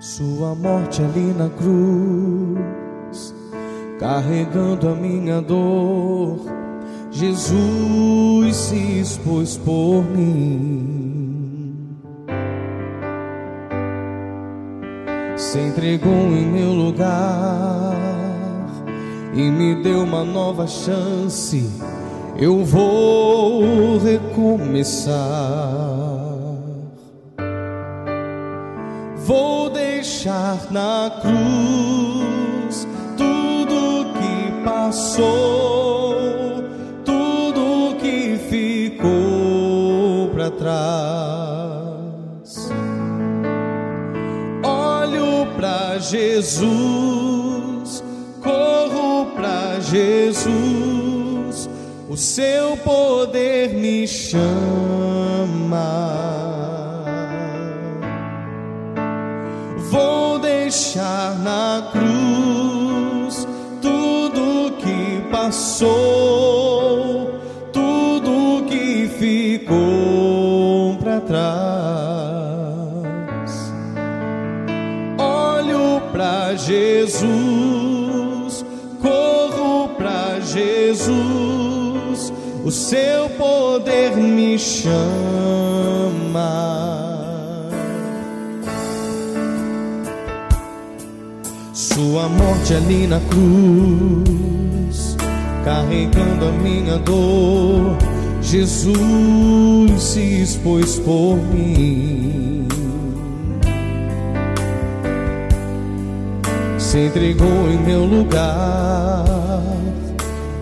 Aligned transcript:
Sua 0.00 0.54
morte 0.54 1.02
ali 1.02 1.34
na 1.36 1.48
cruz, 1.48 3.34
carregando 3.98 4.88
a 4.90 4.94
minha 4.94 5.40
dor, 5.40 6.38
Jesus 7.10 8.54
se 8.54 9.00
expôs 9.00 9.56
por 9.56 10.04
mim. 10.04 11.84
Se 15.36 15.58
entregou 15.58 16.12
em 16.12 16.46
meu 16.46 16.72
lugar 16.72 17.96
e 19.34 19.50
me 19.50 19.82
deu 19.82 20.04
uma 20.04 20.22
nova 20.22 20.68
chance. 20.68 21.68
Eu 22.38 22.64
vou 22.64 23.98
recomeçar. 23.98 25.18
Vou 29.28 29.68
deixar 29.68 30.56
na 30.70 31.12
cruz 31.20 32.88
tudo 33.14 34.06
que 34.14 34.64
passou, 34.64 36.14
tudo 37.04 37.94
que 38.00 38.38
ficou 38.48 40.30
para 40.30 40.50
trás. 40.50 41.90
Olho 44.64 45.46
para 45.58 45.98
Jesus, 45.98 46.62
corro 48.42 49.26
para 49.36 49.78
Jesus, 49.80 51.68
o 52.08 52.16
seu 52.16 52.78
poder 52.78 53.74
me 53.74 54.08
chama. 54.08 55.18
Deixar 60.78 61.36
na 61.40 61.90
cruz 61.90 63.48
tudo 63.82 64.70
que 64.78 65.20
passou, 65.28 67.32
tudo 67.72 68.64
que 68.68 69.08
ficou 69.18 70.96
para 70.98 71.20
trás. 71.20 71.48
Olho 75.18 76.00
para 76.12 76.54
Jesus, 76.54 77.26
corro 79.02 79.88
para 79.96 80.38
Jesus, 80.38 82.32
o 82.64 82.70
seu 82.70 83.28
poder 83.30 84.16
me 84.16 84.56
chama. 84.56 84.78
Sua 91.98 92.28
morte 92.28 92.74
ali 92.74 93.08
na 93.08 93.18
cruz, 93.18 95.16
carregando 95.64 96.46
a 96.46 96.52
minha 96.52 96.96
dor, 96.96 97.96
Jesus 98.40 100.00
se 100.00 100.42
expôs 100.42 101.00
por 101.00 101.34
mim. 101.52 102.68
Se 106.78 106.98
entregou 107.06 107.68
em 107.68 107.78
meu 107.78 108.04
lugar 108.04 109.24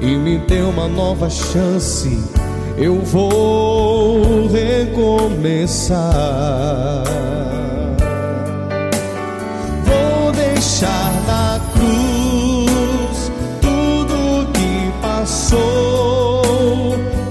e 0.00 0.14
me 0.14 0.38
deu 0.38 0.68
uma 0.68 0.86
nova 0.86 1.28
chance. 1.28 2.16
Eu 2.78 3.00
vou 3.00 4.46
recomeçar. 4.46 6.04
Na 11.26 11.60
cruz 11.72 13.32
tudo 13.60 14.46
que 14.52 14.92
passou, 15.00 16.42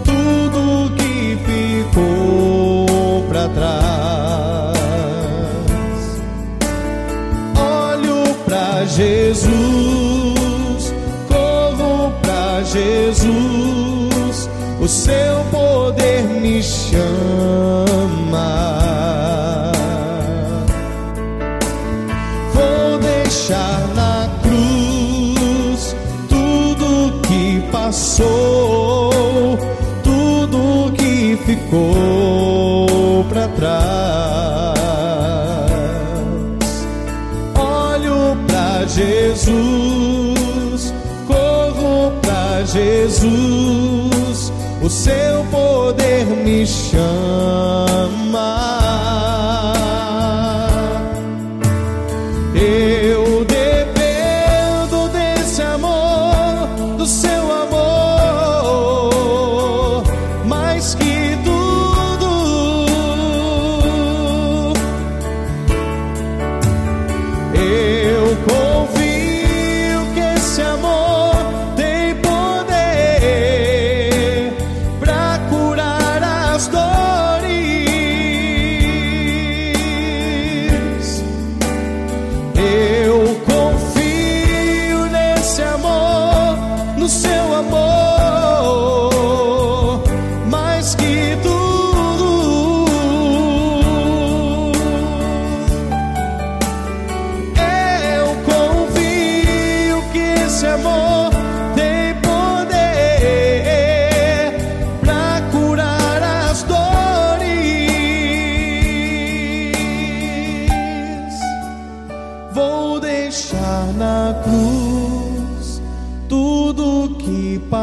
tudo 0.03 0.91
que 0.95 1.37
ficou 1.45 3.23
para 3.29 3.47
trás. 3.49 4.73
Olho 7.55 8.35
para 8.45 8.85
Jesus, 8.85 9.51
corro 11.27 12.11
para 12.21 12.63
Jesus, 12.63 14.49
o 14.81 14.87
seu 14.87 15.43
poder 15.51 16.23
me 16.23 16.63
chama. 16.63 17.52
Ficou 31.55 33.23
para 33.29 33.47
trás. 33.49 34.73
Olho 37.55 38.35
para 38.47 38.87
Jesus, 38.87 39.53
corro 41.27 42.11
para 42.21 42.65
Jesus, 42.65 44.51
o 44.81 44.89
seu 44.89 45.43
poder 45.51 46.25
me 46.25 46.65
chama. 46.65 47.93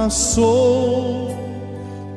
Passou, 0.00 1.28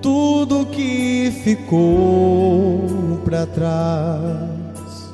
tudo 0.02 0.66
que 0.68 1.30
ficou 1.44 3.20
para 3.26 3.46
trás. 3.46 5.12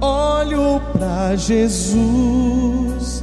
Olho 0.00 0.80
para 0.92 1.36
Jesus, 1.36 3.22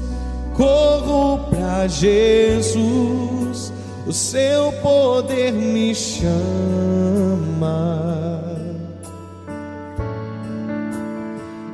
corro 0.56 1.50
para 1.50 1.86
Jesus, 1.90 3.74
o 4.08 4.14
seu 4.14 4.72
poder 4.82 5.52
me 5.52 5.94
chama. 5.94 6.32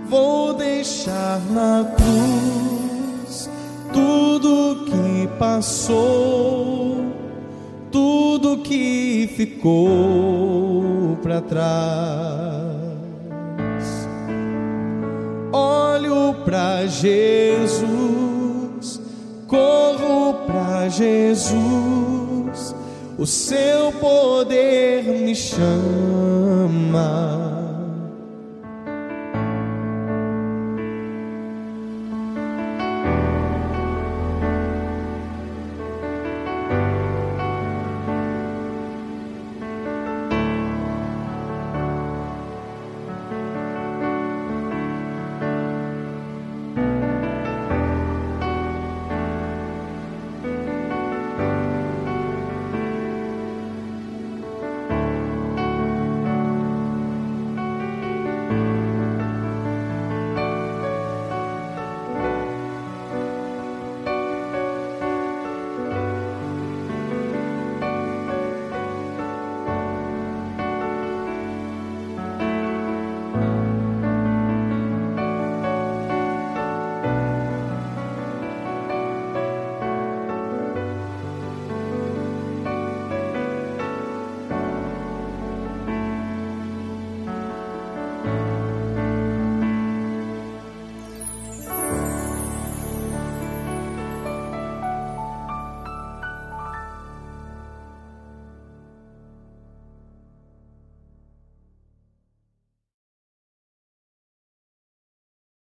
Vou 0.10 0.56
deixar 0.56 1.40
na 1.52 1.86
cruz 1.96 2.87
passou, 5.58 6.98
tudo 7.92 8.60
que 8.60 9.28
ficou 9.36 11.18
para 11.24 11.42
trás. 11.42 12.78
Olho 15.52 16.36
para 16.46 16.86
Jesus, 16.86 17.82
corro 19.48 20.46
para 20.46 20.90
Jesus, 20.90 22.76
o 23.18 23.26
seu 23.26 23.92
poder 23.94 25.06
me 25.06 25.36
chama. 25.36 26.38